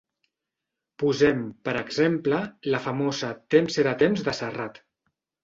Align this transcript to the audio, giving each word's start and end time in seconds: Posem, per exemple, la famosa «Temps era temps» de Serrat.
Posem, 1.03 1.43
per 1.69 1.75
exemple, 1.81 2.39
la 2.77 2.81
famosa 2.87 3.31
«Temps 3.57 3.79
era 3.85 3.95
temps» 4.03 4.27
de 4.31 4.37
Serrat. 4.41 4.83